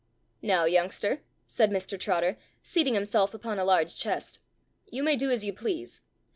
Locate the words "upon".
3.35-3.59